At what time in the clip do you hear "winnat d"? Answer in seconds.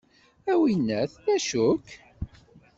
0.61-1.27